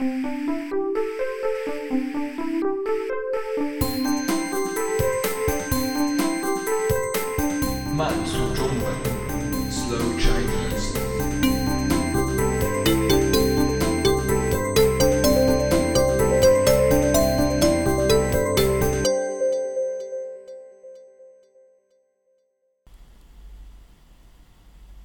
[0.00, 0.06] 慢
[8.24, 8.94] 速中文
[9.68, 10.94] ，Slow Chinese。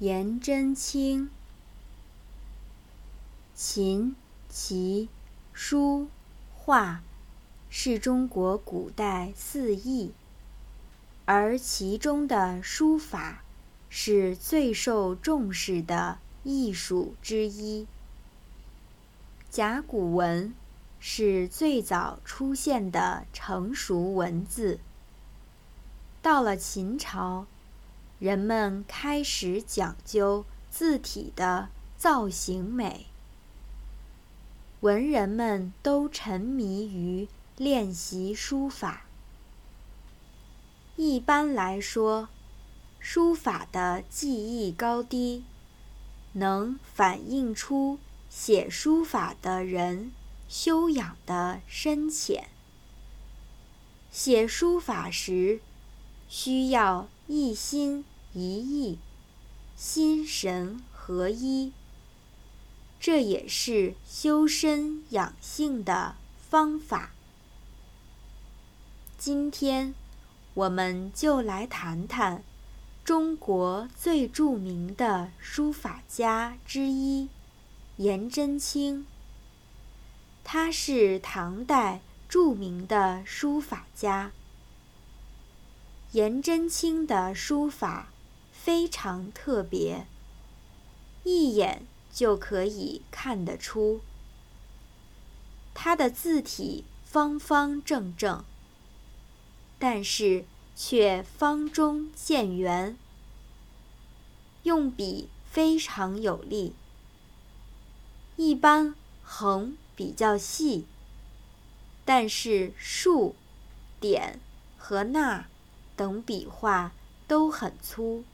[0.00, 1.30] 颜真卿，
[3.54, 4.16] 秦、
[4.50, 5.08] 其、
[5.54, 6.08] 书、
[6.54, 7.02] 画
[7.70, 10.12] 是中国古代四艺，
[11.24, 13.42] 而其中的书法
[13.88, 17.86] 是最受重视的艺术之一。
[19.48, 20.52] 甲骨文
[20.98, 24.78] 是最早出现的成熟文字。
[26.20, 27.46] 到了秦朝。
[28.18, 33.06] 人们开始讲究字体的造型美，
[34.80, 39.06] 文人们都沉迷于练习书法。
[40.96, 42.28] 一般来说，
[42.98, 45.44] 书法的技艺高低，
[46.32, 50.12] 能反映出写书法的人
[50.48, 52.48] 修养的深浅。
[54.10, 55.60] 写书法时，
[56.28, 58.04] 需要一心。
[58.32, 58.96] 一意，
[59.74, 61.72] 心神合一，
[63.00, 66.16] 这也是修身养性的
[66.50, 67.12] 方法。
[69.16, 69.94] 今天，
[70.52, 72.44] 我们就来谈谈
[73.02, 77.30] 中国最著名的书法家之一
[77.96, 79.06] 颜真卿。
[80.44, 84.30] 他是唐代著名的书法家。
[86.12, 88.08] 颜真卿的书法。
[88.52, 90.06] 非常特别，
[91.24, 94.00] 一眼就可以看得出。
[95.72, 98.44] 他的字体方方正正，
[99.78, 100.44] 但是
[100.76, 102.96] 却方中见圆，
[104.64, 106.74] 用笔非常有力。
[108.36, 110.86] 一般横比较细，
[112.04, 113.34] 但是竖、
[114.00, 114.40] 点
[114.78, 115.46] 和捺
[115.96, 116.92] 等笔画
[117.26, 118.24] 都很粗。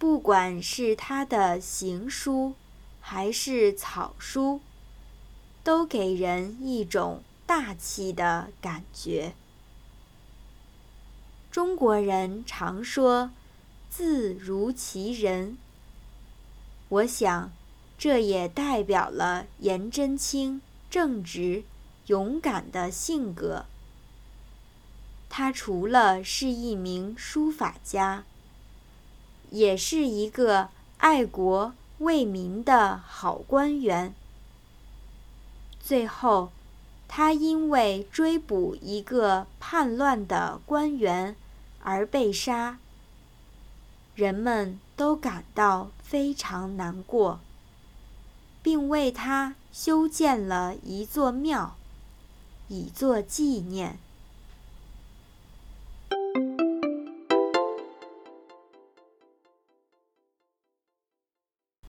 [0.00, 2.54] 不管是他的行书，
[3.02, 4.62] 还是草书，
[5.62, 9.34] 都给人一种大气的感觉。
[11.50, 13.30] 中国人常说
[13.90, 15.58] “字如其人”，
[16.88, 17.52] 我想，
[17.98, 21.64] 这也代表了颜真卿正直、
[22.06, 23.66] 勇敢的性格。
[25.28, 28.24] 他除了是一名书法家。
[29.50, 30.68] 也是一个
[30.98, 34.14] 爱国为民的好官员。
[35.80, 36.50] 最后，
[37.08, 41.34] 他因为追捕一个叛乱的官员
[41.82, 42.78] 而被杀，
[44.14, 47.40] 人们都感到非常难过，
[48.62, 51.76] 并为他修建了一座庙，
[52.68, 53.98] 以作纪念。